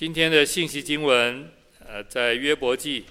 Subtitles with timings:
[0.00, 1.46] 今天的信息经文，
[1.86, 3.04] 呃，在约伯记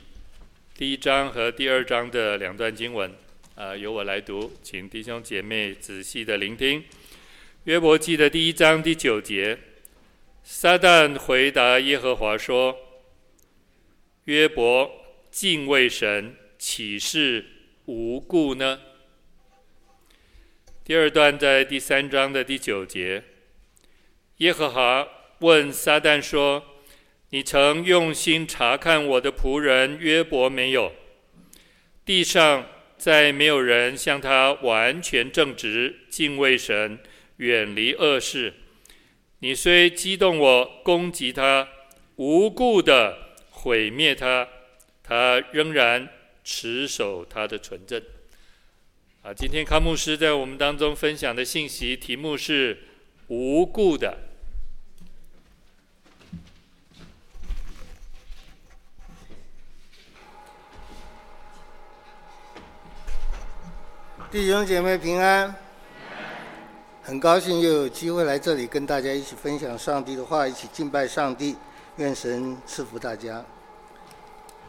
[0.76, 3.14] 第一章和第二章的两段经文，
[3.54, 6.84] 呃，由我来读，请弟兄姐妹仔细的聆听。
[7.66, 9.56] 约伯记的第一章第九节，
[10.42, 12.76] 撒旦回答耶和华说
[14.26, 14.90] ：“约伯
[15.30, 17.46] 敬畏神，岂是
[17.86, 18.80] 无故呢？”
[20.84, 23.24] 第二段在第三章的第九节，
[24.38, 25.08] 耶和华
[25.42, 26.66] 问撒旦说
[27.32, 30.92] ：“你曾用心察看我的仆人约伯没有？
[32.04, 32.66] 地上
[32.98, 37.00] 再没有人像他完全正直，敬畏神，
[37.38, 38.54] 远离恶事。
[39.40, 41.68] 你虽激动我攻击他，
[42.16, 44.48] 无故的毁灭他。”
[45.02, 46.08] 他仍然
[46.44, 48.00] 持守他的纯正。
[49.24, 52.78] 啊，今天康牧师在我们当中分享的信息题目是
[53.28, 54.29] “无故的”。
[64.32, 65.56] 弟兄姐妹平安，
[67.02, 71.56] 很高兴又有机会来这里跟大家一起分享上帝的话，一起敬拜上帝。
[71.98, 73.44] 愿神赐福大家。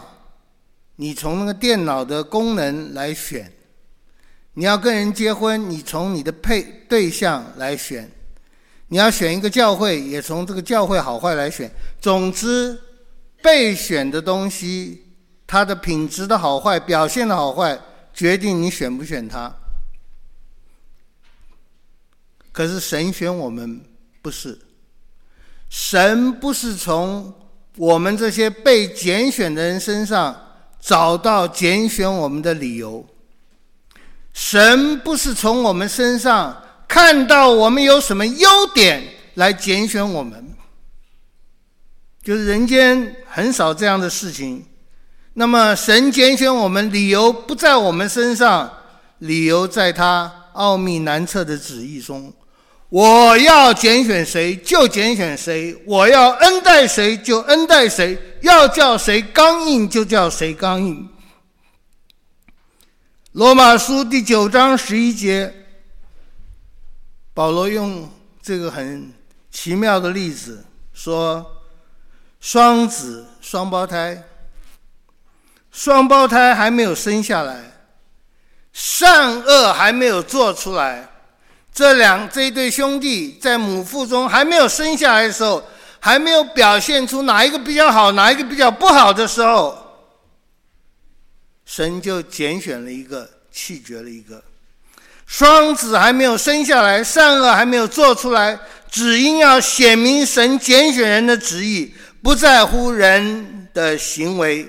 [0.96, 3.46] 你从那个电脑的功能来选；
[4.52, 8.04] 你要跟人结婚，你从你的配对象来选；
[8.88, 11.70] 你要选一个教会，也从这个教会好坏来选。
[12.00, 12.78] 总之，
[13.42, 15.04] 被选的东西，
[15.46, 17.78] 它的品质的好坏、表现的好坏，
[18.14, 19.54] 决定你选不选它。
[22.50, 23.80] 可是神选我们
[24.22, 24.58] 不是，
[25.68, 27.32] 神不是从
[27.76, 30.34] 我们这些被拣选的人身上
[30.80, 33.06] 找到拣选我们的理由，
[34.32, 39.02] 神不是从我们身上看到我们有什么优点
[39.34, 40.56] 来拣选我们，
[42.24, 44.64] 就是人间很少这样的事情。
[45.34, 48.72] 那么神拣选我们，理由不在我们身上，
[49.18, 52.32] 理由在他奥秘难测的旨意中。
[52.88, 61.08] 我要拣选谁就拣选谁，我要恩待谁就恩待谁，要叫谁刚硬就叫谁刚硬。
[63.32, 65.57] 罗马书第九章十一节，
[67.38, 68.10] 保罗用
[68.42, 69.12] 这个很
[69.48, 71.62] 奇妙的例子说：
[72.40, 74.24] 双子双胞胎，
[75.70, 77.78] 双胞胎还没有生下来，
[78.72, 81.08] 善恶还没有做出来。
[81.72, 85.62] 这两这对兄弟在母腹中还没有生下来的时候，
[86.00, 89.78] 还没有表现出哪一个比较好，哪一个比较不好的时候，
[91.64, 94.42] 神就拣选了一个，弃绝了一个。
[95.28, 98.58] 双子还没有生下来，善恶还没有做出来，
[98.90, 104.66] 只因要显明神拣选人的旨意，不在乎人的行为。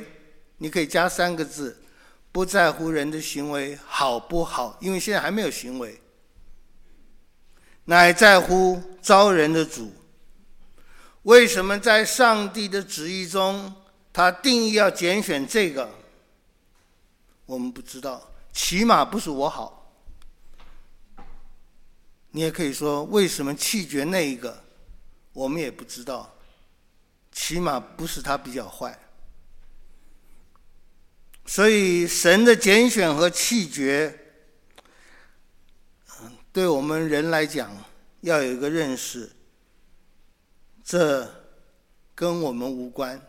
[0.57, 1.81] 你可以加三个字：
[2.33, 4.77] 不在乎人的行为好不好？
[4.81, 5.97] 因为现在还没有行为。
[7.85, 9.93] 乃在乎招人的主。
[11.23, 13.73] 为什么在上帝的旨意中，
[14.11, 15.89] 他定义要拣选这个？
[17.45, 19.78] 我们不知道，起码不是我好。
[22.31, 24.63] 你也可以说，为什么弃绝那一个？
[25.33, 26.35] 我们也不知道，
[27.31, 28.97] 起码不是他比较坏。
[31.45, 34.17] 所以，神的拣选和弃绝。
[36.51, 37.71] 对我们人来讲，
[38.21, 39.31] 要有一个认识，
[40.83, 41.31] 这
[42.15, 43.21] 跟我们无关。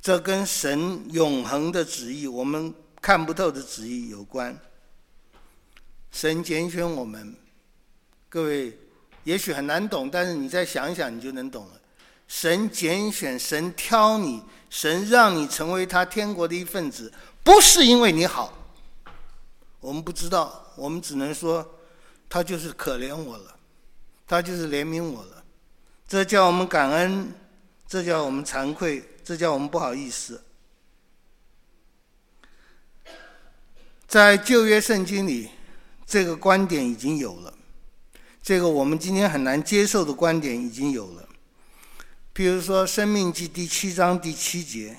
[0.00, 4.56] 这跟神永恒的旨意，我们看不透的旨意有关。
[6.16, 7.36] 神拣选我们，
[8.30, 8.74] 各位
[9.24, 11.78] 也许很难懂，但是你再想想，你就能懂了。
[12.26, 17.12] 神拣选，神挑你，神让你成为他天国的一份子，
[17.44, 18.50] 不是因为你好。
[19.78, 21.78] 我们不知道，我们只能说，
[22.30, 23.54] 他就是可怜我了，
[24.26, 25.44] 他就是怜悯我了。
[26.08, 27.30] 这叫我们感恩，
[27.86, 30.42] 这叫我们惭愧，这叫我们不好意思。
[34.08, 35.50] 在旧约圣经里。
[36.06, 37.52] 这个观点已经有了，
[38.40, 41.28] 这个我们今天很难接受的观点已经有了。
[42.32, 44.96] 比如说《生命记》第七章第七节：“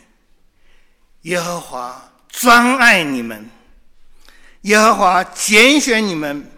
[1.24, 3.50] 耶和华专爱你们，
[4.64, 6.52] 耶和华拣选你们，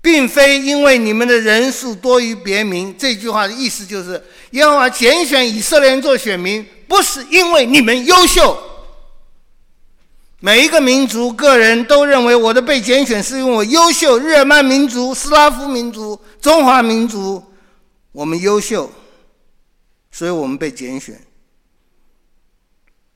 [0.00, 8.58] 并非因为你们的人数多于别民。”这句话的意思就是，耶和华拣选以色列人做选民，不是因为你们优秀。
[10.40, 14.18] 每一个民族、个人都认为我的被拣选是因为我优秀。
[14.18, 17.42] 日耳曼民族、斯拉夫民族、中华民族，
[18.12, 18.90] 我们优秀，
[20.10, 21.18] 所以我们被拣选。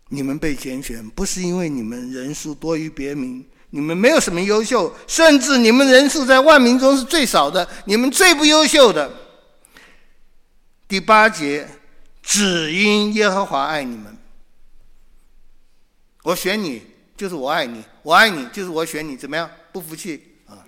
[0.09, 9.09] 你们被拣选不是因为你们人数多于别民，你们没有什么优秀，甚至你们人数在万民中是最少的，你们最不优秀的。
[10.89, 11.69] 第八节，
[12.23, 14.17] 只因耶和华爱你们，
[16.25, 16.90] 我选你。
[17.21, 19.51] 就是我爱你，我爱你，就是我选你，怎么样？
[19.73, 20.65] 不服气啊？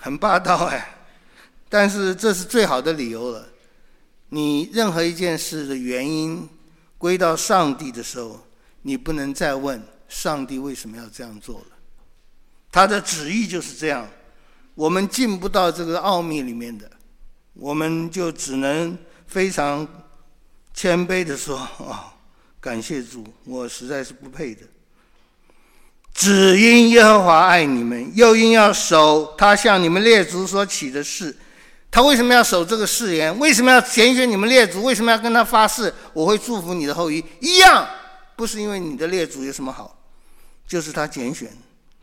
[0.00, 0.96] 很霸道哎，
[1.68, 3.46] 但是这是最好的理由了。
[4.30, 6.48] 你任何一件事的原因
[6.98, 8.44] 归到上帝的时候，
[8.82, 11.66] 你不能再问上帝为什么要这样做了。
[12.72, 14.08] 他的旨意就是这样，
[14.74, 16.90] 我们进不到这个奥秘里面的，
[17.54, 19.86] 我们就只能非常
[20.74, 22.16] 谦卑的说啊。
[22.60, 24.62] 感谢主，我实在是不配的。
[26.12, 31.36] 只因耶和华爱你们，又因要守他向你们列祖所起的誓。
[31.90, 33.36] 他为什么要守这个誓言？
[33.38, 34.82] 为什么要拣选你们列祖？
[34.82, 35.94] 为什么要跟他发誓？
[36.12, 37.24] 我会祝福你的后裔。
[37.40, 37.88] 一样，
[38.34, 39.96] 不是因为你的列祖有什么好，
[40.66, 41.48] 就是他拣选，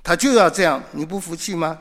[0.02, 0.82] 他就要这样。
[0.94, 1.78] 你不服气吗？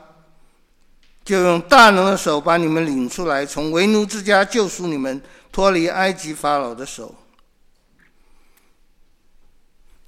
[1.23, 5.19] 就用大能的手把你们领出来，从为奴之家救赎你们，
[5.51, 7.15] 脱离埃及法老的手。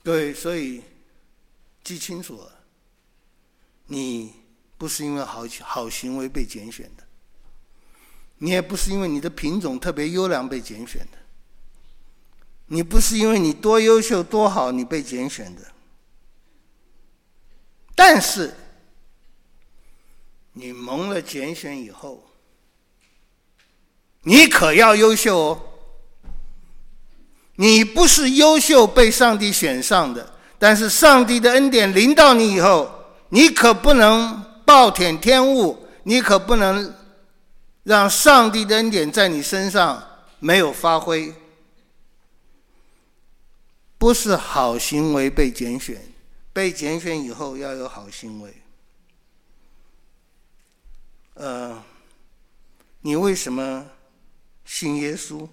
[0.07, 0.81] 对，所以
[1.83, 2.63] 记清楚了，
[3.87, 4.35] 你
[4.77, 7.03] 不是因为好好行为被拣选的，
[8.37, 11.17] 你也不是因为你的品种特别优良被拣选的，
[12.67, 15.73] 你不是因为你多优秀多好你被拣选的，
[17.93, 18.55] 但是
[20.53, 22.31] 你蒙了拣选以后，
[24.21, 25.66] 你可要优秀哦。
[27.57, 32.89] 你不是优秀被上帝选上的，但是上帝的恩典临到你以后，
[33.29, 36.93] 你可不能暴殄天物，你可不能
[37.83, 40.01] 让上帝的恩典在你身上
[40.39, 41.33] 没有发挥。
[43.97, 45.99] 不是好行为被拣选，
[46.53, 48.53] 被拣选以后要有好行为。
[51.33, 51.83] 呃，
[53.01, 53.87] 你为什么
[54.63, 55.47] 信耶稣？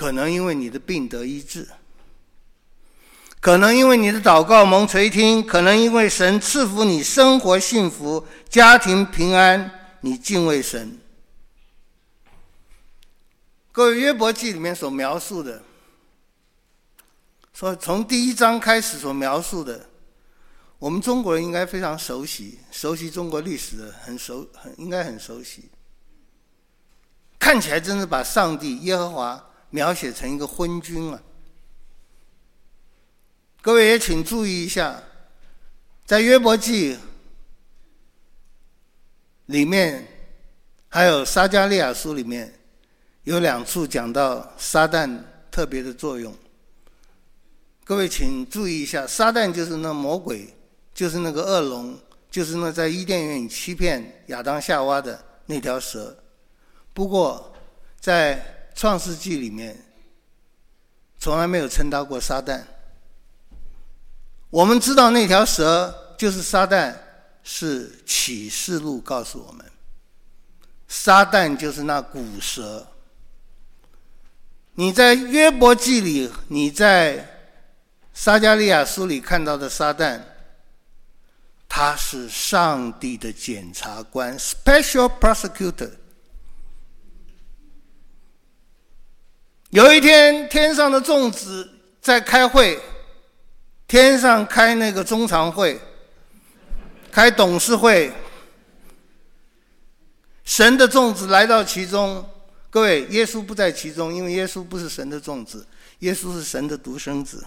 [0.00, 1.68] 可能因为你的病得医治，
[3.38, 10.98] 可能因为你的祷告蒙垂听，可能因为神赐福你生活幸福、家庭平安，你敬畏神。
[13.72, 15.62] 各位约伯记里面所描述的，
[17.52, 19.84] 说从第一章开始所描述的，
[20.78, 25.68] 我们中国人应该非常熟悉，熟悉中国历史的很熟，很应该很熟悉。
[27.38, 29.46] 看起来真是把上帝耶和华。
[29.70, 31.22] 描写成一个昏君啊！
[33.62, 35.02] 各位也请注意一下，
[36.04, 36.98] 在约伯记
[39.46, 40.06] 里面，
[40.88, 42.52] 还有撒迦利亚书里面，
[43.24, 46.34] 有两处讲到撒旦特别的作用。
[47.84, 50.54] 各位请注意一下，撒旦就是那魔鬼，
[50.94, 51.98] 就是那个恶龙，
[52.30, 56.16] 就是那在伊甸园里欺骗亚当夏娃的那条蛇。
[56.94, 57.52] 不过
[57.98, 59.76] 在创世纪里面
[61.18, 62.62] 从来没有称到过撒旦。
[64.48, 66.96] 我们知道那条蛇就是撒旦，
[67.42, 69.70] 是启示录告诉我们，
[70.88, 72.86] 撒旦就是那古蛇。
[74.72, 77.52] 你在约伯记里，你在
[78.14, 80.22] 撒迦利亚书里看到的撒旦，
[81.68, 85.99] 他是上帝的检察官 （Special Prosecutor）。
[89.70, 91.68] 有一天，天上的众子
[92.00, 92.76] 在开会，
[93.86, 95.80] 天上开那个中常会，
[97.12, 98.12] 开董事会，
[100.44, 102.28] 神的众子来到其中。
[102.68, 105.64] 各位，耶稣不在其中，因为耶稣不是神的众子，
[106.00, 107.44] 耶稣是神的独生子。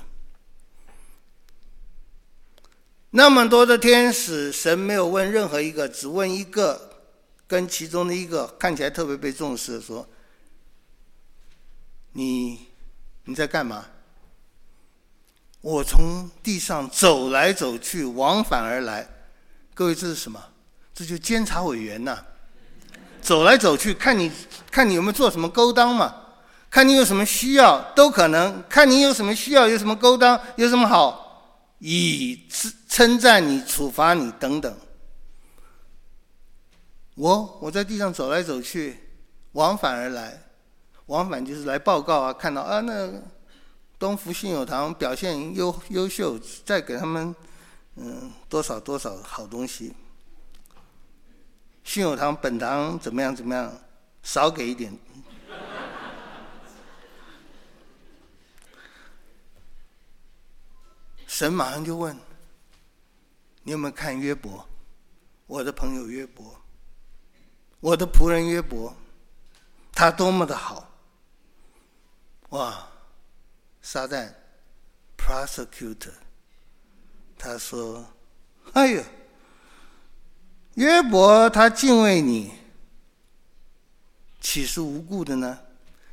[3.09, 6.89] 那么多的天使，神没有问任何一个，只问一个，
[7.47, 10.05] 跟其中的一个看起来特别被重视的说
[12.13, 12.67] ：“你
[13.25, 13.85] 你在干嘛？”
[15.61, 19.07] 我从地上走来走去，往返而来。
[19.73, 20.41] 各位，这是什么？
[20.93, 22.23] 这就监察委员呐、
[23.21, 24.31] 走来走去，看你
[24.69, 26.15] 看你有没有做什么勾当嘛？
[26.69, 28.63] 看你有什么需要，都可能。
[28.67, 31.21] 看你有什么需要，有什么勾当，有什么好。
[31.79, 32.47] 以
[32.89, 34.77] 称赞你、处罚你等等。
[37.15, 38.99] 我我在地上走来走去，
[39.53, 40.42] 往返而来，
[41.07, 43.11] 往返就是来报告啊，看到啊那
[43.99, 47.35] 东福信友堂表现优优秀，再给他们
[47.95, 49.93] 嗯多少多少好东西。
[51.83, 53.71] 信友堂本堂怎么样怎么样，
[54.23, 54.97] 少给一点。
[61.27, 62.17] 神马上就问
[63.63, 64.65] ：“你有没有看约伯？
[65.45, 66.55] 我的朋友约伯，
[67.81, 68.95] 我的仆人约伯，
[69.91, 70.89] 他多么的好！
[72.53, 72.87] 哇，
[73.81, 74.31] 撒旦
[75.17, 76.13] ，prosecutor，
[77.35, 78.05] 他说
[78.73, 79.03] ：‘哎呀，
[80.75, 82.53] 约伯他敬畏你，
[84.39, 85.57] 岂是无故的呢？’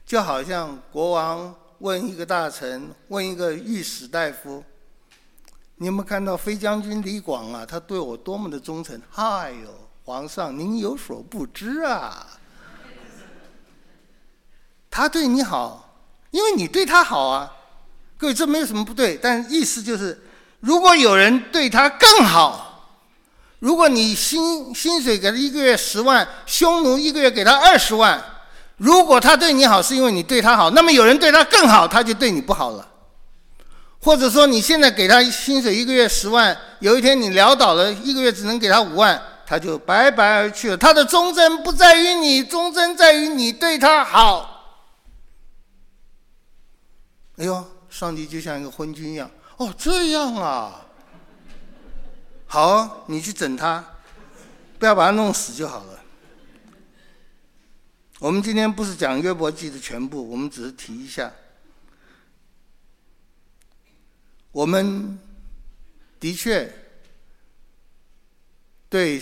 [0.07, 4.65] 就好像国王问一个大臣，问一个御史大夫。”
[5.77, 7.67] 你有没有看到飞将军李广啊？
[7.67, 8.99] 他对我多么的忠诚！
[9.15, 12.27] 哎呦，皇上您有所不知啊，
[14.91, 15.90] 他对你好，
[16.31, 17.51] 因为你对他好啊。
[18.17, 20.23] 各位，这没有什么不对，但意思就是，
[20.61, 22.99] 如果有人对他更好，
[23.61, 28.23] 如果你薪薪水给他一个月十万，匈奴一个月给他二十万，
[28.77, 32.87] 如果他对你好是因为你对他好，那么有人对他更好，他就对你不好了。
[34.03, 40.77] 或者说你现在给他薪水一个月十万，有一天你潦倒了，一个月只能给他五万，他就白白而去了。
[40.77, 44.60] 他的忠贞不在于你，忠贞在于你对他好。
[47.41, 50.87] 哎呦，上帝就像一个昏君一样，哦，这样啊，
[52.47, 53.83] 好，你去整他，
[54.79, 56.05] 不要把他弄死就好了。
[58.19, 61.33] 我们今天不是讲约伯记的全部，我们只是提一下。
[64.53, 65.19] 我们
[66.19, 66.71] 的确
[68.91, 69.19] 对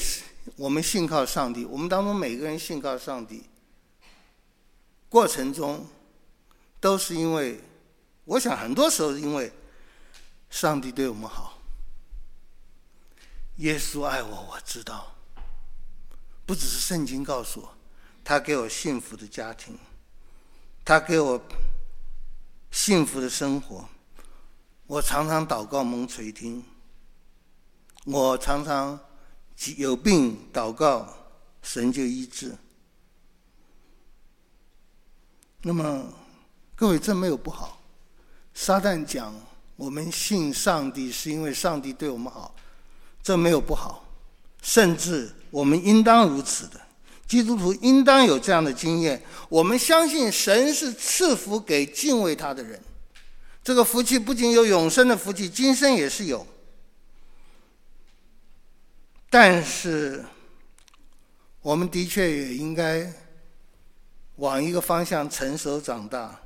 [0.56, 3.44] 我们信靠上帝，我们当中每个人信靠上帝
[5.08, 5.86] 过程中，
[6.80, 7.60] 都是因为，
[8.28, 9.50] 我想很多时候因为
[10.50, 11.58] 上帝对我们好。
[13.56, 15.14] 耶稣爱我，我知道，
[16.44, 17.74] 不只是圣经告诉我，
[18.22, 19.78] 他给我幸福的家庭，
[20.84, 21.42] 他给我
[22.70, 23.88] 幸福的生活。
[24.86, 26.62] 我常常祷告蒙垂听，
[28.04, 29.00] 我常常
[29.78, 31.08] 有病祷告，
[31.62, 32.54] 神就医治。
[35.62, 36.12] 那么，
[36.76, 37.77] 各位这没有不好。
[38.60, 39.32] 撒旦讲
[39.76, 42.52] 我们信上帝是因为上帝对我们好，
[43.22, 44.04] 这没有不好，
[44.60, 46.80] 甚至我们应当如此的。
[47.28, 49.22] 基督徒应当有这样的经验。
[49.48, 52.82] 我们相信神是赐福给敬畏他的人。
[53.62, 56.44] 这个福气不仅有永生的福气，今生也是有。
[59.30, 60.24] 但是，
[61.62, 63.12] 我们的确也应该
[64.36, 66.40] 往一个方向成熟长大，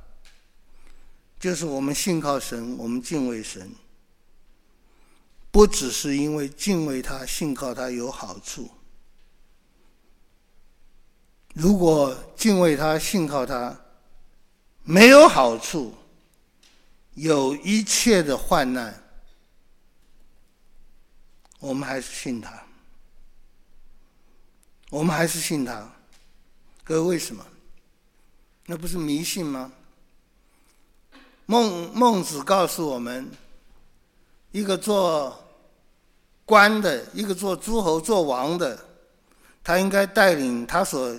[1.43, 3.69] 就是我们信靠神，我们敬畏神，
[5.51, 8.71] 不只是因为敬畏他、信靠他有好处。
[11.53, 13.77] 如果敬畏他、信靠他
[14.83, 15.93] 没有好处，
[17.15, 19.03] 有一切的患难，
[21.59, 22.63] 我们还是信他。
[24.89, 25.93] 我们还是信他。
[26.85, 27.45] 各位，为什么？
[28.65, 29.73] 那不是迷信吗？
[31.53, 33.29] 孟孟子告诉我们，
[34.51, 35.39] 一个做
[36.45, 38.75] 官的，一个做诸侯、做王的，
[39.63, 41.15] 他应该带领他所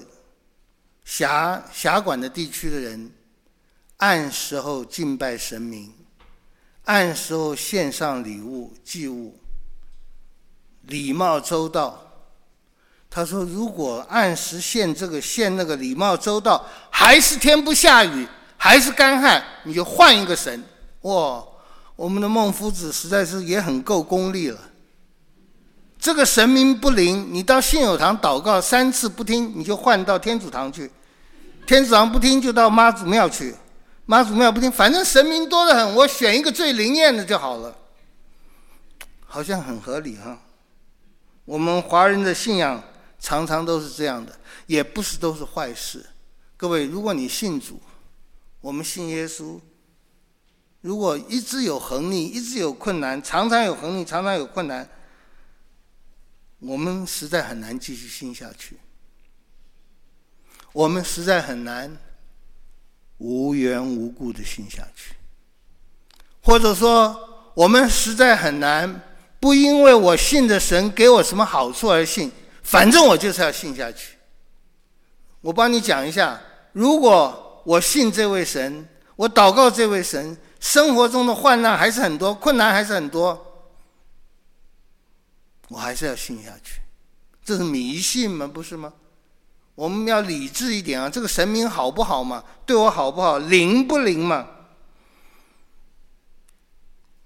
[1.05, 3.13] 辖辖管的地区的人。
[3.99, 5.95] 按时候敬拜神明，
[6.87, 9.39] 按时候献上礼物祭物，
[10.83, 12.01] 礼貌周到。
[13.09, 18.27] 他说：“如果按时献这个献那个礼貌周到，还是天不下雨，
[18.65, 20.65] 还是干旱，你就换一个神。
[21.03, 21.45] 哇，
[21.97, 24.59] 我们的孟夫子实在是也很够功力了。
[25.99, 30.89] 这个神明不灵，你到信友堂祷告三次不听，你就换到天主堂去；
[31.67, 33.53] 天主堂不听，就到妈祖庙去；
[34.07, 37.77] 妈祖庙不听，反正神明多得很，我选一个最灵验的就好了。
[39.27, 40.39] 好像很合理哈。
[41.45, 42.83] 我们华人的信仰
[43.21, 44.33] 常常都是这样的，
[44.67, 46.07] 也不是都是坏事。
[46.57, 47.79] 各位，如果你信主，
[48.65, 49.61] 我们信耶稣，
[50.81, 54.89] 如果一直有横逆，一直有困难，常常有横逆，常常有困难。
[56.61, 58.79] 我们实在很难继续信下去，
[60.73, 61.95] 我们实在很难
[63.19, 65.15] 无缘无故的信下去，
[66.43, 69.03] 或者说，我们实在很难
[69.39, 74.17] 不因为我信的神给我什么好处而信，反正我就是要信下去。
[75.43, 76.41] 我帮你讲一下，
[76.73, 83.51] 如果我信这位神，我祷告这位神，生活中的患难还是很多，困难还是很多。
[85.69, 86.81] 我还是要信下去，
[87.43, 88.47] 这是迷信吗？
[88.47, 88.93] 不是吗？
[89.75, 91.11] 我们要理智一点啊！
[91.11, 92.45] 这个神明好不好嘛？
[92.65, 93.39] 对我好不好？
[93.39, 94.47] 灵不灵嘛？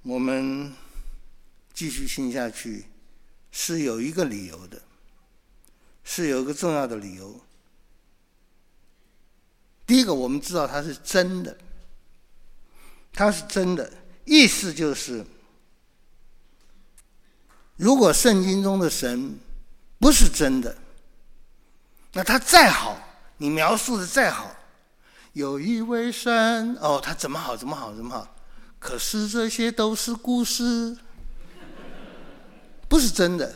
[0.03, 0.73] 我们
[1.75, 2.87] 继续信下去
[3.51, 4.81] 是有一个理由的，
[6.05, 7.39] 是有一个重要的理由。
[9.89, 11.57] 第一个，我们知道它是真的，
[13.11, 13.91] 它是真的，
[14.27, 15.25] 意思就是。
[17.77, 19.39] 如果圣经中的神
[19.99, 20.77] 不是真的，
[22.13, 23.01] 那他再好，
[23.39, 24.55] 你描述的再好，
[25.33, 28.37] 有一位神哦，他怎么好怎么好怎么好，
[28.79, 30.99] 可是这些都是故事，
[32.91, 33.55] 不是真的。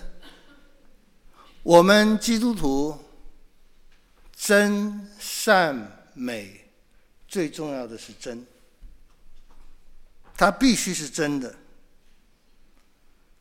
[1.63, 2.99] 我们基督徒
[4.35, 6.69] 真善美
[7.27, 8.47] 最重要的是真，
[10.37, 11.55] 它必须是真的。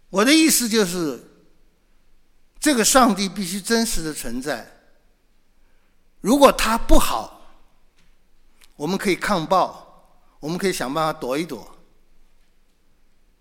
[0.09, 1.19] 我的意思就是，
[2.59, 4.69] 这个上帝必须真实的存在。
[6.19, 7.41] 如果他不好，
[8.75, 11.77] 我们可以抗暴，我们可以想办法躲一躲。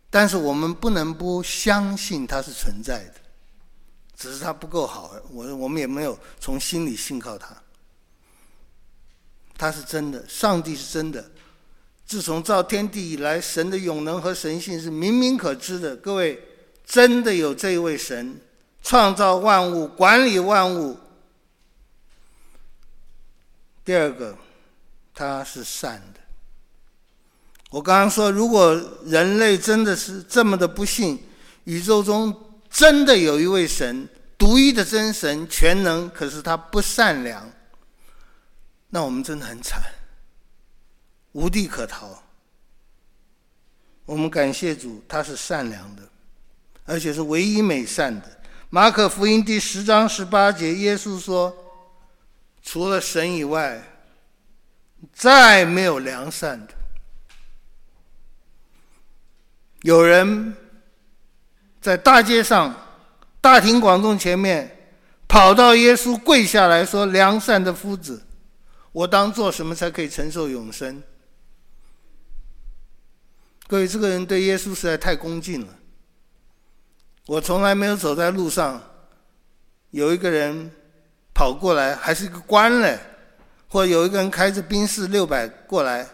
[0.09, 3.15] 但是我们不能不相信他是存在的，
[4.17, 7.55] 只是他不够好，我我们也没有从心里信靠他。
[9.61, 11.31] 他是真的，上帝是真的。
[12.07, 15.95] 自从造天地以来，神的永能和神性是明明可知的。
[15.95, 16.47] 各位。
[16.83, 18.41] 真的有这一位神，
[18.83, 20.99] 创造万物，管理万物。
[23.85, 24.37] 第二个，
[25.15, 26.21] 他是善的。
[27.71, 31.17] 我刚刚说，如果人类真的是这么的不幸，
[31.63, 32.35] 宇宙中
[32.69, 37.49] 真的有一位神，独一的真神，全能，可是他不善良，
[38.91, 39.81] 那我们真的很惨，
[41.33, 42.23] 无地可逃。
[44.05, 46.03] 我们感谢主，他是善良的。
[46.87, 48.41] 而且是唯一美善的。
[48.69, 51.55] 马可福音第十章十八节，耶稣说
[52.65, 53.81] ：“除了神以外，
[55.13, 56.75] 再没有良善的。”
[59.83, 60.53] 有人
[61.81, 62.75] 在大街上、
[63.41, 64.93] 大庭广众前面
[65.29, 68.21] 跑到耶稣跪下来说：“良善的夫子，
[68.93, 71.03] 我当做什么才可以承受永生？”
[73.67, 75.79] 各位，这个人对耶稣实在太恭敬了。
[77.27, 78.83] 我从来没有走在路上，
[79.91, 80.73] 有一个人
[81.33, 82.99] 跑过来，还是一个官嘞，
[83.69, 86.09] 或有一个人开着宾士六百过来，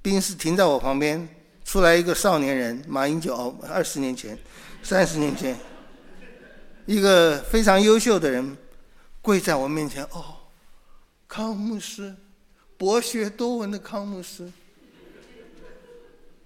[0.00, 1.28] 宾士停在我旁边，
[1.64, 4.38] 出来一个少年人，马英九，二十年前，
[4.80, 5.58] 三十年前，
[6.86, 8.56] 一个非常优秀的人，
[9.20, 10.36] 跪在我面前，哦，
[11.28, 12.16] 康牧师，
[12.78, 14.50] 博学多闻的康牧师，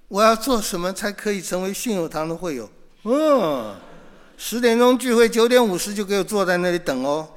[0.09, 2.69] 我要做什么才可以成为信友堂的会友？
[3.05, 3.77] 嗯，
[4.37, 7.29] 十点钟聚会，九点五十就给我坐在那里等哦。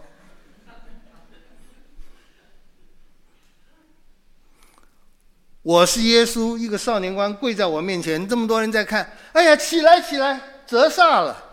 [5.61, 11.43] 我是耶稣，一个少年官跪在我面前，这么多人在看，哎呀，起来起来，折煞了。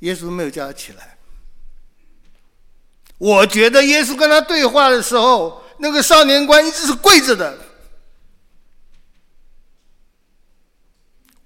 [0.00, 1.11] 耶稣没有叫他起来。
[3.22, 7.56] 我觉得耶稣跟他对话的时候，那个少年官一直是跪着的。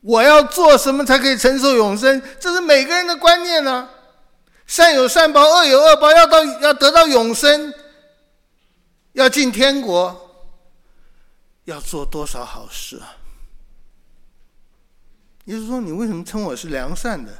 [0.00, 2.22] 我要做什么才可以承受永生？
[2.40, 3.90] 这是每个人的观念呢、啊。
[4.66, 6.10] 善有善报，恶有恶报。
[6.12, 7.74] 要到要得到永生，
[9.12, 10.48] 要进天国，
[11.66, 13.20] 要做多少好事啊？
[15.44, 17.30] 耶稣说：“你为什么称我是良善的？”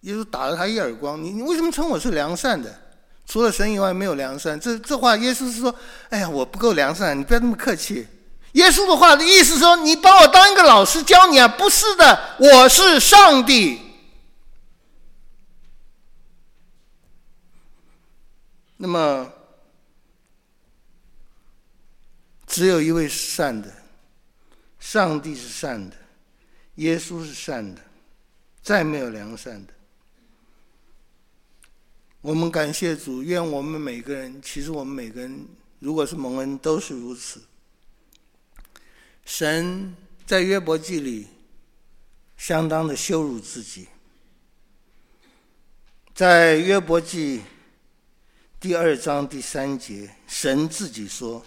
[0.00, 2.74] 耶稣打了他一耳光：“你你为什么称我是良善的？
[3.26, 4.58] 除了神以外没有良善。
[4.58, 5.74] 这这话，耶稣是说
[6.10, 8.06] ：“哎呀，我不够良善，你不要那么客气。”
[8.54, 11.46] 耶稣的话的意思说：“你把我当一个老师教你啊？
[11.46, 13.80] 不是的，我是上帝。”
[18.82, 19.30] 那么，
[22.46, 23.70] 只有一位善的，
[24.80, 25.94] 上帝是善的，
[26.76, 27.80] 耶稣是善的，
[28.62, 29.72] 再没有良善的。
[32.22, 35.46] 我们感谢主，愿我们每个人，其实我们每个人，
[35.78, 37.40] 如果是蒙恩，都是如此。
[39.24, 41.26] 神在约伯记里
[42.36, 43.88] 相当的羞辱自己，
[46.14, 47.40] 在约伯记
[48.60, 51.42] 第二章第三节，神自己说：“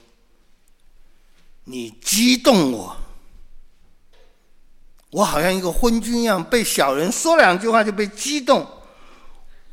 [1.66, 2.98] 你激动我，
[5.12, 8.68] 我好像一个昏君一样，被小人说两句话就被激动。”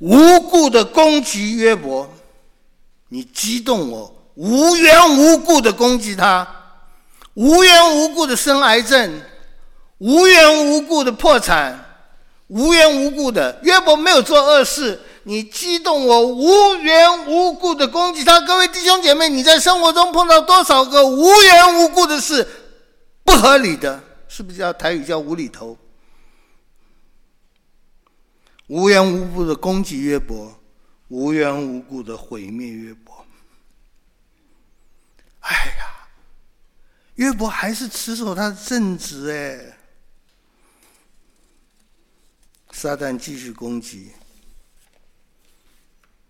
[0.00, 2.10] 无故的攻击约伯，
[3.08, 6.46] 你激动我，无缘无故的攻击他，
[7.34, 9.20] 无缘无故的生癌症，
[9.98, 11.84] 无缘无故的破产，
[12.48, 18.40] 无缘无故的约伯没有做恶事，你激动我，无缘无故的攻击他。
[18.40, 22.48] 各位弟兄姐妹，你在生活中碰到多少个无缘无故的事，
[23.22, 25.76] 不合理的，是不是叫台语叫无厘头？
[28.70, 30.56] 无缘无故的攻击约伯，
[31.08, 33.26] 无缘无故的毁灭约伯。
[35.40, 36.08] 哎呀，
[37.16, 39.76] 约伯还是持守他的正直哎。
[42.70, 44.12] 撒旦继续攻击，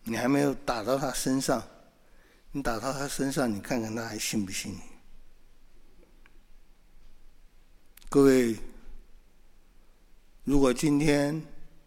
[0.05, 1.62] 你还没有打到他身上，
[2.53, 4.81] 你打到他身上，你看看他还信不信你？
[8.09, 8.57] 各位，
[10.44, 11.38] 如果今天。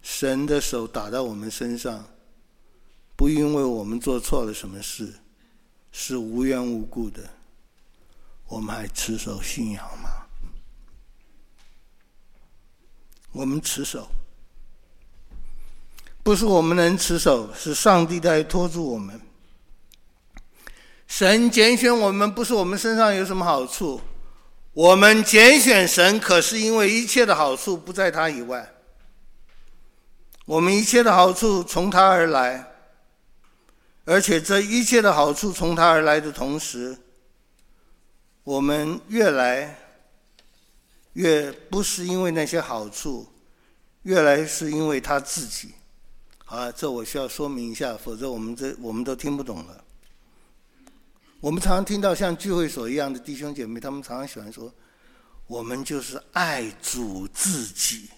[0.03, 2.05] 神的手打在我们身上，
[3.15, 5.13] 不因为我们做错了什么事，
[5.93, 7.21] 是无缘无故的，
[8.47, 10.09] 我们还持守信仰吗？
[13.31, 14.09] 我们持守，
[16.21, 19.19] 不是我们能持守，是上帝在托住我们。
[21.07, 24.01] 神拣选我们，不是我们身上有什么好处，
[24.73, 28.72] 我们拣选神，可是因为一切的好处不在他以外。
[30.45, 32.71] 我们一切的好处从他而来，
[34.03, 36.97] 而且这一切的好处从他而来的同时，
[38.43, 39.79] 我们越来
[41.13, 43.25] 越不是因为那些好处，
[44.01, 45.71] 越来是因为他自己。
[46.43, 49.84] 好，这我需要说明一下，否则我们这我们都听不懂了。
[51.39, 54.73] 我们常常听到像聚会所一样的弟兄姐妹，他们常常喜欢说
[55.47, 58.10] ：“我们就是爱主自己。”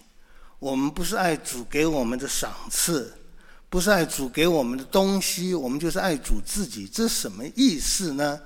[0.58, 3.12] 我们不是爱主给我们的赏赐，
[3.68, 6.86] 不是爱主给我们的东西，我们就是爱主自己。
[6.86, 8.40] 这什么意思呢？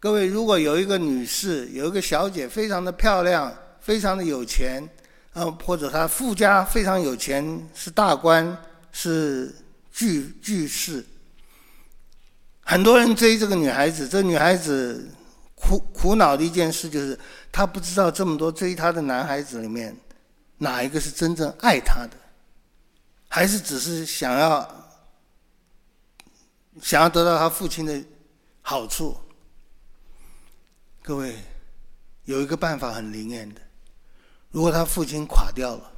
[0.00, 4.86] 各位，如果有一个女士，有一个小姐，非常的漂亮，非常的有钱，
[5.34, 8.56] 啊，或者她富家非常有钱，是大官，
[8.90, 9.54] 是
[9.92, 11.04] 巨巨士，
[12.62, 15.08] 很多人追这个女孩子，这女孩子
[15.54, 17.18] 苦苦恼的一件事就是，
[17.52, 19.94] 她不知道这么多追她的男孩子里面。
[20.58, 22.16] 哪一个是真正爱他的，
[23.28, 24.90] 还是只是想要
[26.80, 28.02] 想要得到他父亲的
[28.62, 29.16] 好处？
[31.02, 31.36] 各位，
[32.24, 33.60] 有一个办法很灵验的：
[34.50, 35.92] 如果他父亲垮掉了，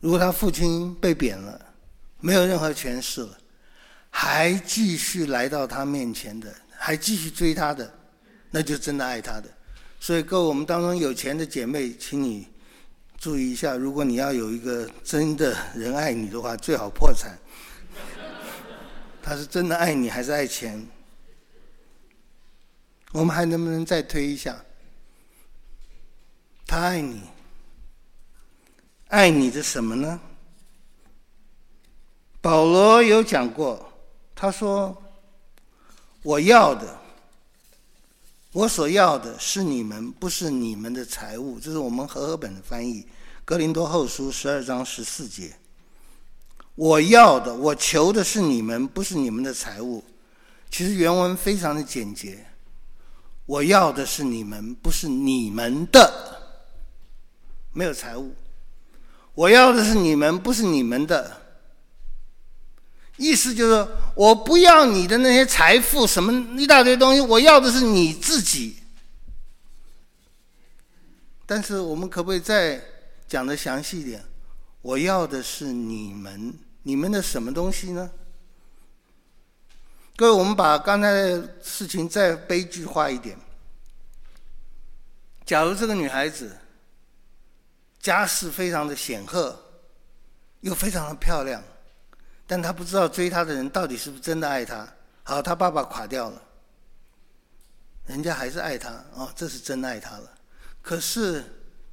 [0.00, 1.74] 如果他父亲被贬了，
[2.20, 3.38] 没有任何权势了，
[4.10, 7.94] 还继续来到他面前的，还继续追他的，
[8.50, 9.44] 那就真的爱他的。
[10.00, 12.48] 所以，各位我们当中有钱的姐妹，请你。
[13.26, 17.36] 注意一下，如果你要有一个真的人爱你的话，最好破产。
[19.20, 20.86] 他是真的爱你，还是爱钱？
[23.10, 24.56] 我们还能不能再推一下？
[26.68, 27.20] 他爱你，
[29.08, 30.20] 爱你的什么呢？
[32.40, 33.92] 保罗有讲过，
[34.36, 35.02] 他说
[36.22, 36.96] ：“我要的。”
[38.52, 41.58] 我所要的是你们，不是你们的财物。
[41.60, 43.02] 这是我们和合本的翻译，
[43.46, 45.54] 《格林多后书》十二章十四节。
[46.74, 50.02] 我要的，我求的是你们，不是你们的财物。
[50.68, 52.44] 其实原文非常的简洁。
[53.46, 56.58] 我要的是你们，不是你们的，
[57.72, 58.34] 没有财物。
[59.34, 61.42] 我要的是你们，不是你们的。
[63.16, 68.78] 意思就是，我不要你的那些财富，什么一大堆东西，我要的是你自己。
[71.46, 72.82] 但是我们可不可以再
[73.28, 74.24] 讲的详细一点？
[74.82, 78.10] 我要的是你们，你们的什么东西呢？
[80.16, 83.36] 各位，我们把刚才的事情再悲剧化一点。
[85.44, 86.56] 假如这个女孩子
[88.00, 89.60] 家世非常的显赫，
[90.60, 91.62] 又非常的漂亮，
[92.46, 94.88] 但她不知道追她的人到底是不是真的爱她。
[95.24, 96.40] 好，她爸爸垮掉了，
[98.06, 100.32] 人家还是爱她哦，这是真爱她了。
[100.80, 101.44] 可是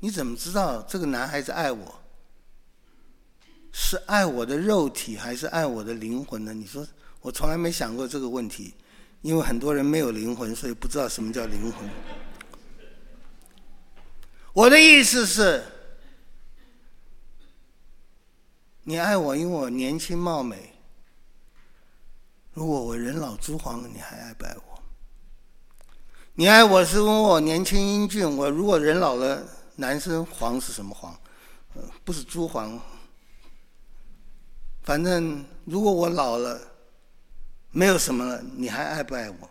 [0.04, 1.96] 你怎么知道这个男孩子爱我？
[3.72, 6.54] 是爱我的肉体，还是爱我的灵魂呢？
[6.54, 6.86] 你说，
[7.22, 8.74] 我从来没想过这个问题，
[9.22, 11.90] 因为很多人没有灵魂，所以不知道什么叫灵魂。
[14.52, 15.64] 我的意思是，
[18.84, 20.74] 你爱我，因为我年轻貌美。
[22.52, 24.84] 如果我人老珠黄了，你还爱不爱我？
[26.34, 28.30] 你爱我是因为我年轻英俊。
[28.36, 29.42] 我如果人老了，
[29.76, 31.20] 男生黄是什么黄？
[32.04, 32.80] 不是珠黄。
[34.84, 36.60] 反正如果我老了，
[37.72, 39.50] 没有什么了，你还爱不爱我？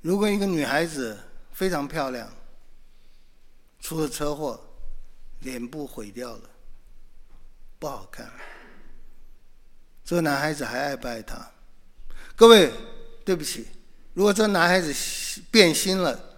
[0.00, 1.18] 如果一个女孩子
[1.52, 2.30] 非常漂亮，
[3.80, 4.58] 出了车祸，
[5.40, 6.50] 脸部毁掉了，
[7.78, 8.30] 不好看，
[10.04, 11.50] 这个男孩子还爱不爱她？
[12.36, 12.72] 各位，
[13.24, 13.66] 对不起，
[14.12, 14.94] 如果这个男孩子
[15.50, 16.33] 变心了，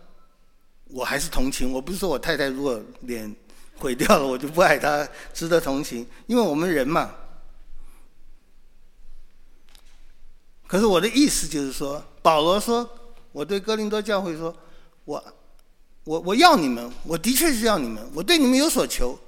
[0.88, 1.72] 我还是同情。
[1.72, 3.34] 我不是说我太太如果脸。
[3.78, 7.10] 毁掉了，我就不爱她，值得同情，因为我们人嘛。
[10.66, 12.88] 可是我的意思就是说，保罗说，
[13.32, 14.56] 我对哥林多教会说，
[15.04, 15.22] 我，
[16.04, 19.18] 我我要你们，我的确是要你们，我对你们有所求，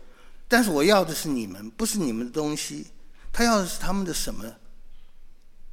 [0.48, 2.86] 但是我要的是你们，不是你们的东西。
[3.30, 4.42] 他要的是他们的什么？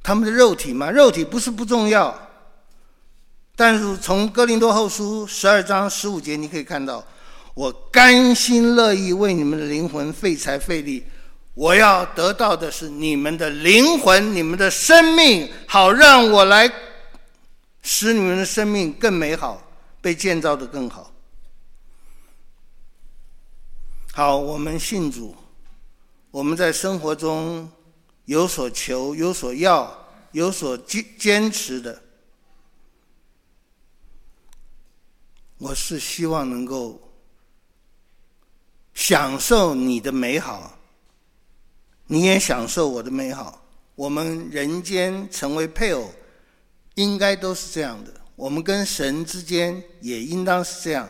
[0.02, 0.90] 他们的肉体吗？
[0.90, 2.14] 肉体不是不重要，
[3.56, 7.04] 但是从哥林多后书十二章十五节你可以看到。
[7.54, 11.02] 我甘心乐意为你们的灵魂费财费力，
[11.54, 16.70] 我要得到的是你们的灵魂、你们的生命，好让我来
[17.80, 19.66] 使你们的生命更美好，
[20.02, 21.10] 被建造的更好。
[24.12, 25.34] 好，我们信主，
[26.30, 27.70] 我们在生活中
[28.26, 32.02] 有所求、有所要、有所坚坚持的，
[35.58, 37.02] 我是希望能够。
[38.94, 40.78] 享受你的美好，
[42.06, 43.62] 你也享受我的美好。
[43.94, 46.10] 我们人间成为配偶，
[46.94, 48.10] 应该都是这样的。
[48.36, 51.06] 我们跟神之间也应当是这样。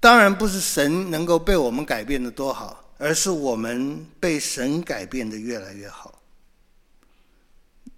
[0.00, 6.18] 当然不是神能够被我们改变的多好，而是我们被神改变的越来越好。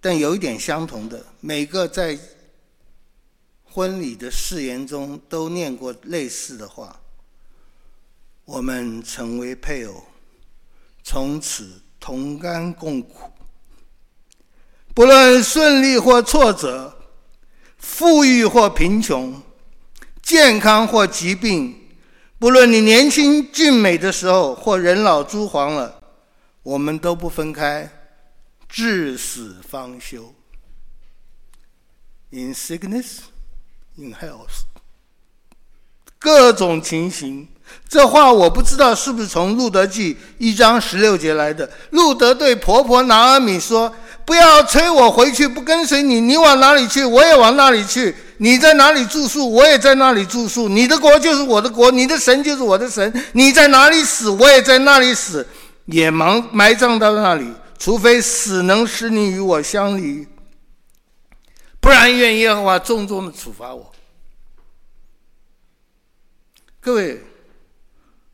[0.01, 2.19] 但有一点相同的，每个在
[3.73, 7.01] 婚礼的誓言中都念过类似的话。
[8.45, 10.03] 我们成为配偶，
[11.03, 13.31] 从此同甘共苦。
[14.93, 16.95] 不论顺利或挫折，
[17.79, 19.41] 富裕或贫穷，
[20.21, 21.89] 健康或疾病，
[22.37, 25.99] 不论你年轻俊美的时候或人老珠黄了，
[26.61, 27.89] 我们都不分开，
[28.69, 30.35] 至死方休。
[32.29, 33.19] In sickness,
[33.97, 34.65] in health，
[36.19, 37.47] 各种情形。
[37.87, 41.69] 这话我不知道是不是从路德记一章十六节来的。
[41.91, 43.91] 路德对婆婆拿阿米说
[44.25, 46.19] ：“不要催我回去，不跟随你。
[46.19, 48.15] 你往哪里去，我也往那里去。
[48.37, 50.67] 你在哪里住宿，我也在那里住宿。
[50.67, 53.11] 你的国就是我的国，你的神就是我的神。
[53.31, 55.47] 你在哪里死，我也在那里死，
[55.85, 57.47] 也埋埋葬到那里。
[57.79, 60.27] 除非死能使你与我相离，
[61.83, 63.93] 不然愿耶和华重重的处罚我。”
[66.81, 67.21] 各位。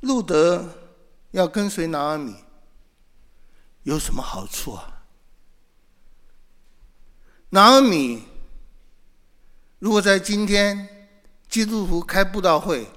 [0.01, 0.77] 路德
[1.31, 2.33] 要跟随拿阿米，
[3.83, 5.03] 有什么好处啊？
[7.49, 8.23] 拿阿米
[9.79, 11.09] 如果在今天
[11.49, 12.87] 基督徒开布道会，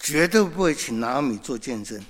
[0.00, 2.02] 绝对不会请拿阿米做见证。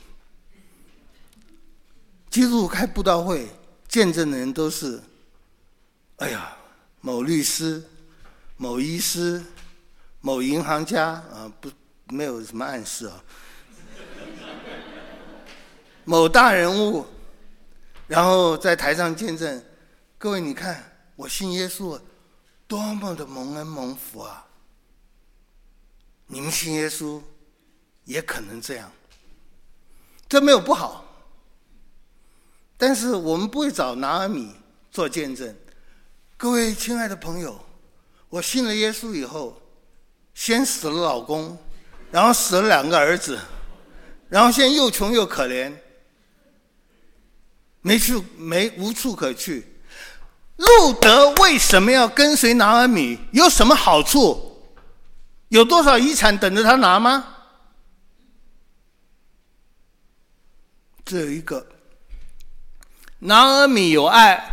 [2.31, 3.49] 基督徒开布道会，
[3.89, 5.03] 见证的人都是，
[6.19, 6.57] 哎呀，
[7.03, 7.83] 某律师、
[8.57, 9.45] 某医师、
[10.21, 11.69] 某银行家啊，不，
[12.07, 13.25] 没有什么暗示啊。
[16.07, 17.05] 某大人物，
[18.07, 19.63] 然后在台上见证，
[20.17, 22.01] 各位你看，我信耶稣，
[22.69, 24.47] 多么的蒙恩蒙福啊！
[26.29, 27.21] 你们信耶稣，
[28.05, 28.89] 也可能这样，
[30.29, 31.05] 这没有不好。
[32.77, 34.55] 但是我们不会找拿俄米
[34.93, 35.53] 做见证。
[36.43, 37.57] 各位亲爱的朋友，
[38.29, 39.63] 我信了耶稣以后，
[40.35, 41.57] 先死了老公，
[42.11, 43.39] 然后死了两个儿子，
[44.29, 45.73] 然后现在又穷又可怜。
[47.81, 49.65] 没处没无处可去，
[50.57, 53.21] 路德为什么要跟随拿俄米？
[53.31, 54.75] 有什么好处？
[55.47, 57.37] 有多少遗产等着他拿吗？
[61.05, 61.65] 只有一个，
[63.21, 64.52] 拿俄米有爱，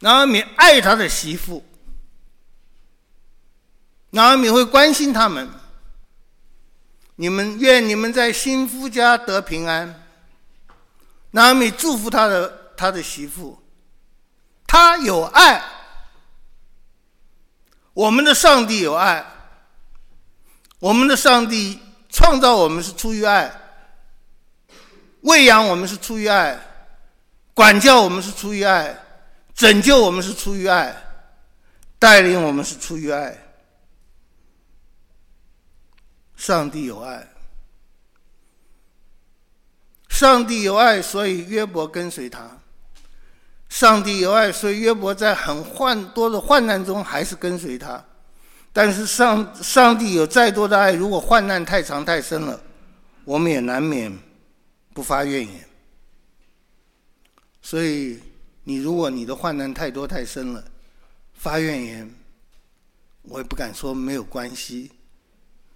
[0.00, 1.64] 拿阿米爱他的媳妇，
[4.10, 5.48] 拿阿米会关心他们。
[7.16, 10.02] 你们愿你们在新夫家得平安。
[11.30, 13.58] 拿阿米祝福他的他的媳妇，
[14.66, 15.62] 他有爱。
[17.94, 19.24] 我们的上帝有爱，
[20.78, 21.80] 我们的上帝
[22.10, 23.50] 创造我们是出于爱，
[25.22, 26.60] 喂养我们是出于爱，
[27.54, 29.05] 管教我们是出于爱，
[29.56, 30.94] 拯救我们是出于爱，
[31.98, 33.36] 带领我们是出于爱。
[36.36, 37.26] 上帝有爱，
[40.10, 42.58] 上帝有爱，所以约伯跟随他。
[43.70, 48.04] 上帝有爱，所以约伯在很患多的患难中还是跟随他。
[48.74, 52.60] 但是上上帝有再多的爱，如果患难太长太深了，
[53.24, 54.14] 我们也难免
[54.92, 55.68] 不发怨言。
[57.62, 58.20] 所以
[58.68, 60.64] 你如果你的患难太多太深了，
[61.34, 62.14] 发怨言，
[63.22, 64.90] 我也不敢说没有关系。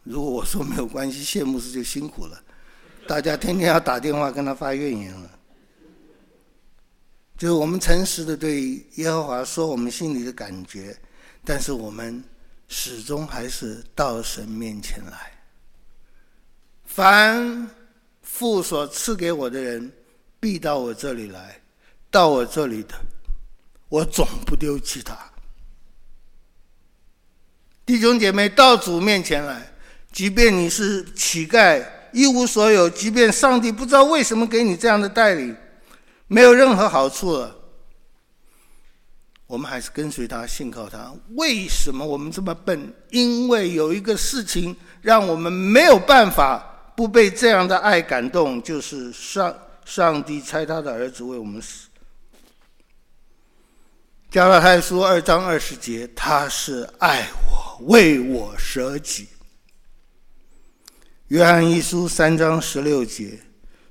[0.03, 2.43] 如果我说没有关系，谢牧师就辛苦了，
[3.07, 5.31] 大家天天要打电话跟他发怨言了。
[7.39, 10.99] 就是我们诚实的对耶和华说我们心里的感觉，
[11.45, 12.25] 但是我们
[12.67, 15.31] 始终还是到神面前来。
[16.85, 17.71] 凡
[18.23, 19.93] 父所赐给我的人，
[20.41, 21.60] 必到我这里来，
[22.11, 22.95] 到我这里的，
[23.89, 25.17] 我总不丢弃他。
[27.87, 29.73] 弟兄姐妹，到主面前来。
[30.13, 35.57] 即便你是乞丐，一无所有；即便上帝不知道为什么给你这样的带领，
[36.27, 37.57] 没有任何好处了，
[39.47, 41.15] 我们还是跟随他，信靠他。
[41.37, 42.93] 为什么我们这么笨？
[43.11, 51.87] 因为有一个事情让我们没有办法不被这样的爱感动，就是上上帝差他的儿子为我们死。
[54.31, 59.27] 加拉太书二章二十节，他是爱我，为我舍己。
[61.27, 63.37] 约翰一书三章十六节，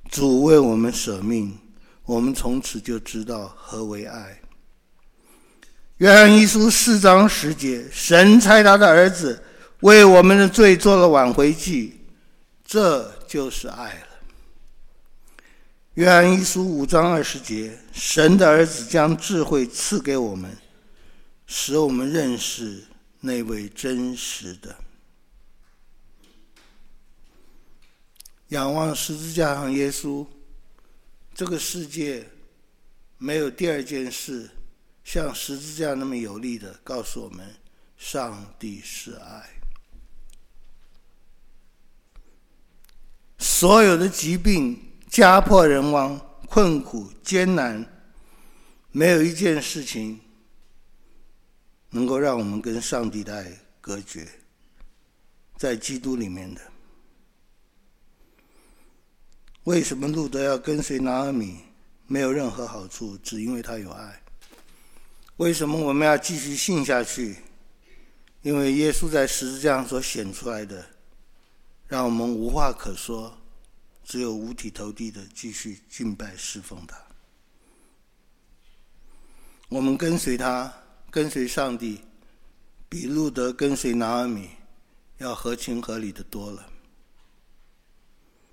[0.10, 1.60] 主为我们舍命，
[2.06, 4.40] 我们从此就知道何为爱。
[5.98, 9.44] 约翰一书四章十节，神差他的儿子
[9.82, 12.00] 为我们的罪做了挽回祭，
[12.66, 14.09] 这就是爱了。
[16.00, 20.58] 约翰一书五章二十节，神的儿子将智慧赐给我们，
[21.46, 22.86] 使我们认识
[23.20, 24.74] 那位真实的。
[28.48, 30.26] 仰望十字架上耶稣，
[31.36, 32.30] 这个世界
[33.18, 34.50] 没有第二件事
[35.04, 37.46] 像十字架那么有力的告诉我们：
[37.98, 39.50] 上帝是爱。
[43.38, 47.84] 所有的疾病、家破人亡、困苦、艰难，
[48.92, 50.20] 没有一件事情
[51.90, 54.28] 能够让我们跟上帝的爱隔绝，
[55.58, 56.62] 在基督里面的。
[59.64, 61.62] 为什么路德要跟随拿俄米？
[62.06, 64.22] 没有任何好处，只因为他有爱。
[65.38, 67.38] 为什么我们要继续信下去？
[68.44, 70.86] 因为耶稣在十字架上所显出来的，
[71.88, 73.36] 让我们无话可说，
[74.10, 76.98] 只有五体投地的继续敬拜侍奉他。
[79.70, 80.74] 我们跟随他，
[81.10, 82.02] 跟随上帝，
[82.90, 84.50] 比路德跟随拿阿米
[85.20, 86.70] 要合情合理的多了。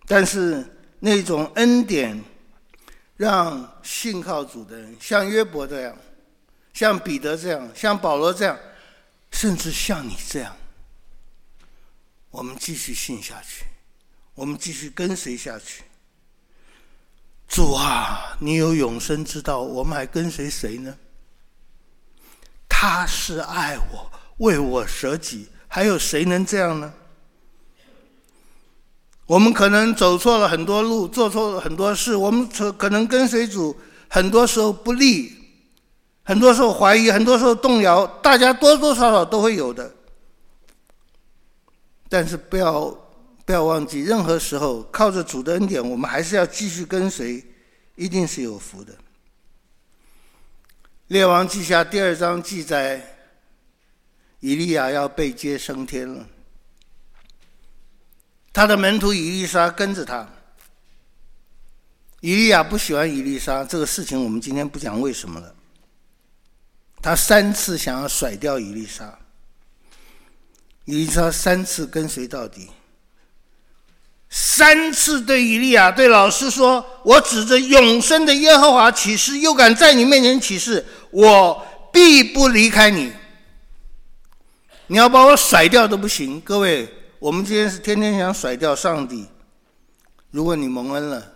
[0.06, 0.72] 但是。
[0.98, 2.18] 那种恩典，
[3.18, 5.96] 让信靠主的人，像约伯这样，
[6.72, 8.58] 像彼得这样，像保罗这样，
[9.30, 10.56] 甚至像你这样，
[12.30, 13.66] 我们继续信下去，
[14.36, 15.82] 我们继续跟随下去。
[17.48, 20.96] 主啊，你有永生之道，我们还跟随谁呢？
[22.68, 26.92] 他是爱我，为我舍己，还有谁能这样呢？
[29.24, 32.14] 我们可能走错了很多路，做错了很多事。
[32.14, 33.74] 我们可能跟随主，
[34.08, 35.34] 很多时候不利，
[36.24, 39.90] 很多时候怀疑，很多时候动摇，大家多多少少都会有的。
[42.08, 42.96] 但是不要
[43.46, 47.42] 不要忘记，任何时候靠着主的恩典，我们还是要继续跟随，
[47.94, 48.92] 一定是有福的。
[51.06, 53.00] 列王记下第二章记载，
[54.40, 56.28] 以利亚要被接升天了。
[58.52, 60.28] 他的门徒以利沙跟着他，
[62.20, 65.54] 以利亚不喜欢以利沙，这个事情我们今天不讲为什么了。
[67.00, 69.16] 他三次想要甩掉以利沙，
[70.84, 72.68] 以利沙三次跟随到底，
[74.38, 83.14] 三次对以利亚对老师说：“我指着永生的耶和华起誓，又敢在你面前起誓，我必不离开你。
[84.88, 86.86] 你要把我甩掉都不行。”各位，
[87.18, 89.26] 我们今天是天天想甩掉上帝。
[90.32, 91.32] 如果你蒙恩了，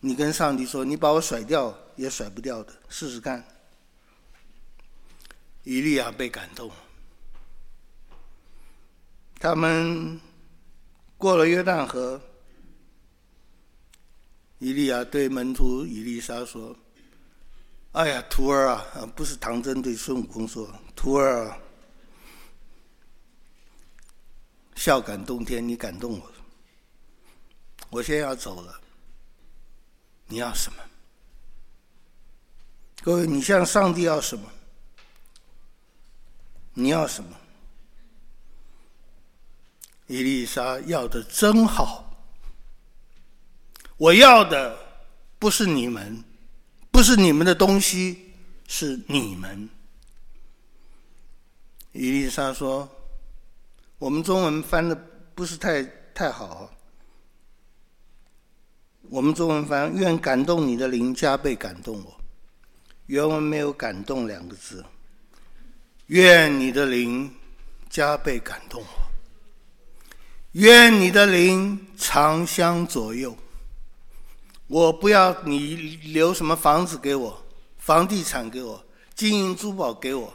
[0.00, 3.42] 你跟上帝说：“你把我甩掉也甩不掉的，试试看。”
[5.64, 6.70] 以利亚被感动，
[9.40, 10.20] 他们
[11.24, 12.20] 过了约旦河。
[14.58, 16.76] 伊利亚对门徒以丽莎说
[17.92, 21.56] ：“哎呀，徒儿啊，不是唐僧对孙悟空说，徒儿啊，
[24.74, 26.30] 孝感动天，你感动我。
[27.88, 28.78] 我先要走了，
[30.26, 30.78] 你要什么？
[33.00, 34.46] 各位，你向上帝要什么？”
[36.76, 37.34] 你要什么？
[40.06, 42.10] 伊丽莎要的真好。
[43.96, 44.76] 我要的
[45.38, 46.22] 不是你们，
[46.90, 48.32] 不是你们的东西，
[48.66, 49.68] 是你们。
[51.92, 52.88] 伊丽莎说
[53.98, 54.94] ：“我们中文翻的
[55.34, 55.82] 不是太
[56.12, 56.68] 太好。
[59.02, 62.20] 我们中文翻‘愿感动你的灵加倍感动我’，
[63.06, 64.84] 原文没有‘感动’两个字。”
[66.08, 67.32] 愿你的灵
[67.88, 69.13] 加倍感动我，
[70.54, 73.36] 愿你的灵常相左右。
[74.66, 75.74] 我不要你
[76.12, 77.44] 留什么房子给我，
[77.78, 78.84] 房地产给我，
[79.14, 80.32] 金银珠宝给我，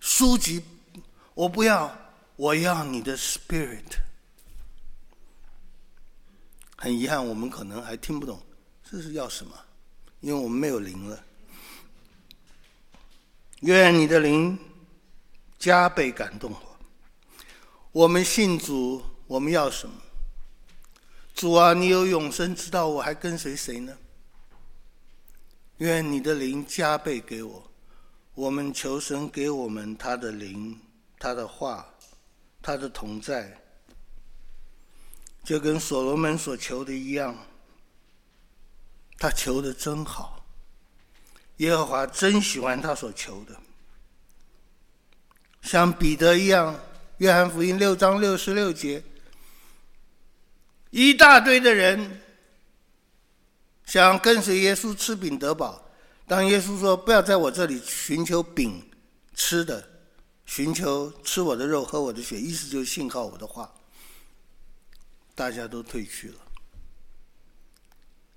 [0.00, 0.62] 书籍
[1.34, 1.94] 我不要，
[2.36, 3.98] 我要你的 spirit。
[6.76, 8.40] 很遗憾，我们可能还听不懂
[8.88, 9.52] 这是要什么，
[10.20, 11.22] 因为我们没有灵了。
[13.60, 14.58] 愿你的灵。
[15.58, 16.78] 加倍感动我。
[17.90, 19.94] 我们信主，我们要什么？
[21.34, 23.96] 主啊，你有永生之道，我还跟随谁呢？
[25.76, 27.70] 愿你的灵加倍给我。
[28.34, 30.80] 我们求神给我们他的灵、
[31.18, 31.86] 他的话、
[32.62, 33.60] 他的同在，
[35.44, 37.36] 就跟所罗门所求的一样。
[39.18, 40.44] 他求的真好，
[41.58, 43.54] 耶和华真喜欢他所求的。
[45.60, 46.74] 像彼得一样，
[47.18, 49.02] 《约翰福音》六章六十六节，
[50.90, 52.20] 一大堆的人
[53.84, 55.90] 想跟随耶稣吃饼得饱。
[56.26, 58.86] 当耶稣说：“不要在我这里寻求饼
[59.34, 59.88] 吃的，
[60.44, 63.72] 寻求吃我的肉、喝我的血。”意思就是信靠我的话。
[65.34, 66.34] 大家都退去了。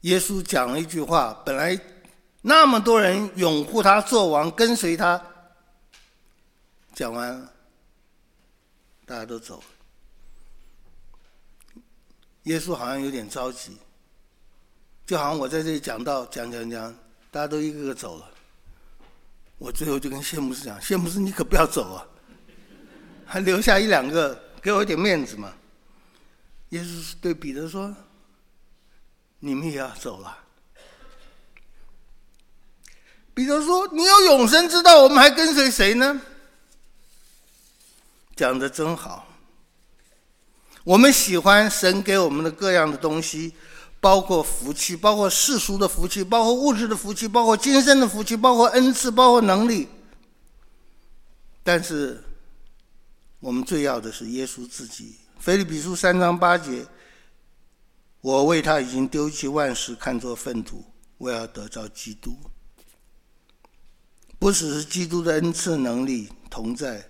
[0.02, 1.80] 耶稣讲了一句话，本来
[2.42, 5.22] 那么多人拥护他做王，跟随他。
[6.94, 7.54] 讲完了，
[9.06, 9.64] 大家都走了。
[12.44, 13.78] 耶稣好像有点着急，
[15.06, 16.94] 就好像我在这里讲道，讲讲讲，
[17.30, 18.28] 大家都一个个走了。
[19.58, 22.04] 我最后就跟谢牧师讲：“谢牧师，你可不要走啊，
[23.26, 25.54] 还留下一两个，给我一点面子嘛。”
[26.70, 27.96] 耶稣对彼得说
[29.40, 30.36] ：“你们也要走了。”
[33.36, 36.20] 彼得说：“你有永生之道，我们还跟随谁呢？”
[38.36, 39.31] 讲的真好，
[40.84, 43.54] 我们喜欢神给我们的各样的东西，
[44.00, 49.88] 包括福气，包括世俗的福气，包括物质的福气，包括今生的福气，包括恩赐，包括能力。
[51.64, 52.24] 但是，
[53.40, 55.16] 我们最要的是耶稣自己。
[55.40, 56.86] 腓立比书三章八节，
[58.22, 60.84] 我为他已经丢弃万事，看作粪土，
[61.18, 62.36] 我要得着基督。
[64.40, 67.08] 不只是基督的恩赐能力同在。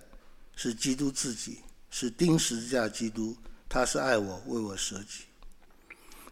[0.54, 1.60] 是基督自己，
[1.90, 3.34] 是钉十字架基督，
[3.72, 5.24] 他是爱我，为我舍己。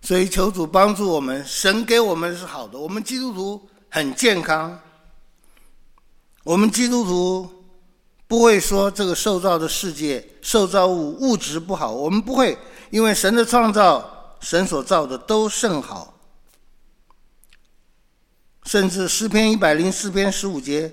[0.03, 4.79] 所以求主帮助我们，神给我们是好的，我们基督徒很健康。
[6.45, 7.51] 我们基督徒
[8.27, 12.59] 不会说这个受造的世界、受造物物质不好，我们不会，
[12.91, 16.15] 因为神的创造，神所造的都甚好。
[18.67, 20.93] 甚至诗篇一百零四篇十五节。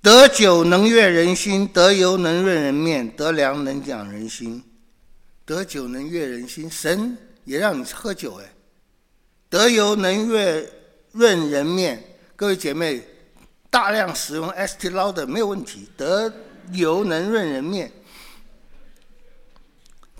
[0.00, 4.62] 得酒能悦人心，得油能润人面，得粮能养人心。
[5.52, 8.54] 得酒能悦人心，神也让你喝酒哎。
[9.50, 10.66] 得油能悦
[11.10, 12.02] 润人面，
[12.34, 13.06] 各位姐妹，
[13.68, 15.90] 大量使用 Estee Lauder 没有问题。
[15.94, 16.32] 得
[16.72, 17.92] 油能润人面，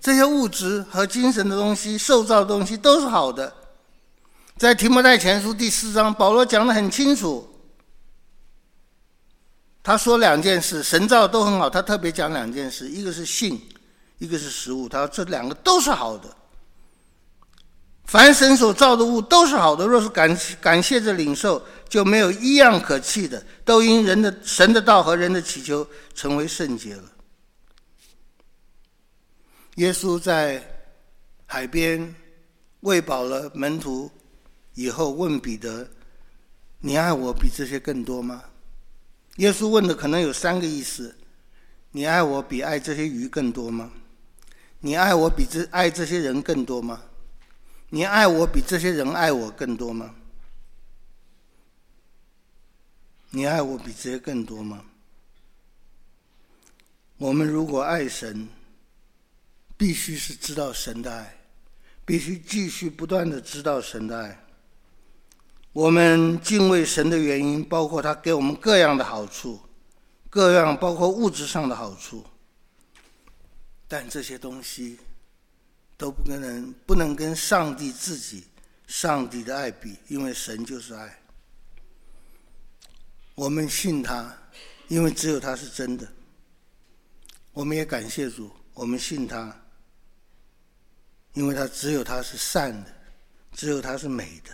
[0.02, 3.50] 这些物质和精神的东西、受造的东西都是好的。
[4.58, 7.48] 在提摩太前书第四章，保罗讲得很清楚。
[9.82, 13.58] 他说两件事，神造都很好，他特别讲两件事，一个是性，
[14.22, 14.88] 一个是食物。
[14.88, 16.36] 他说这两个都是好的。
[18.04, 27.02] 凡神所造的物都是好的，若是感感谢着领受，就没有一样可弃的，都因人的神的道和人的祈求成为圣洁了。
[29.76, 30.62] 耶稣在
[31.46, 32.14] 海边
[32.80, 34.08] 喂饱了门徒
[34.74, 35.88] 以后，问彼得
[36.78, 38.44] ：“你爱我比这些更多吗？”
[39.38, 41.16] 耶稣问的可能有三个意思：
[41.90, 43.90] 你爱我比爱这些鱼更多吗？
[44.84, 47.00] 你爱我比这爱这些人更多吗？
[47.88, 50.12] 你爱我比这些人爱我更多吗？
[53.30, 54.84] 你爱我比这些更多吗？
[57.16, 58.48] 我们如果爱神，
[59.76, 61.38] 必须是知道神的爱，
[62.04, 64.44] 必须继续不断的知道神的爱。
[65.72, 69.60] 我们敬畏神的原因，包括他给我们各样的好处，
[70.28, 72.24] 各样包括物质上的好处。
[73.92, 74.98] 但这些东西
[75.98, 78.42] 都不能不能跟上帝自己、
[78.86, 81.20] 上帝的爱比，因为神就是爱。
[83.34, 84.34] 我们信他，
[84.88, 86.10] 因为只有他是真的。
[87.52, 89.54] 我们也感谢主，我们信他，
[91.34, 92.90] 因为他只有他是善的，
[93.54, 94.50] 只有他是美的。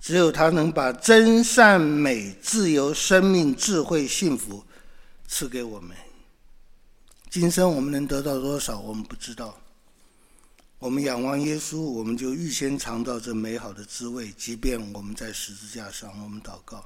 [0.00, 4.64] 只有他能把真善美、自由、生命、智慧、幸福
[5.28, 5.96] 赐给我们。
[7.30, 9.56] 今生我们能得到多少，我们不知道。
[10.80, 14.32] 我们仰望耶稣，我们就预先尝到这美好的滋味。
[14.32, 16.84] 即便我们在十字架上，我们祷告：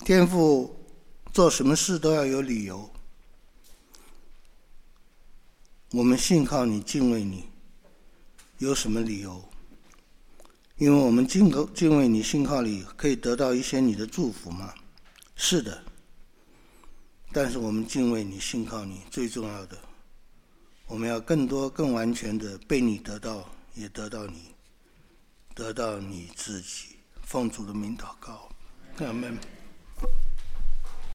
[0.00, 0.76] 天父，
[1.32, 2.90] 做什么事都要有理由。
[5.92, 7.48] 我们信靠你，敬畏你，
[8.58, 9.42] 有什么理由？
[10.76, 14.74] 因为我们敬、敬畏你，信靠你，可以得到一些你的祝福吗？
[15.36, 15.82] 是的。
[17.32, 19.78] 但是我们敬畏你，信靠你，最重要的，
[20.86, 24.54] 我们要更多、更完全的被你得到，也得到你，
[25.54, 26.96] 得到你自己。
[27.22, 28.48] 奉主的名祷告，
[28.98, 29.38] 阿门。